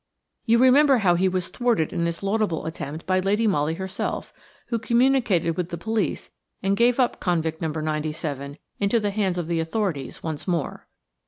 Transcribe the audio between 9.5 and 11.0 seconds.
authorities once more.